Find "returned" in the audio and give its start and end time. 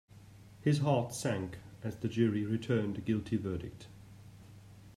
2.43-2.97